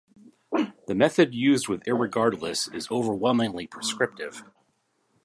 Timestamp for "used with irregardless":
1.35-2.73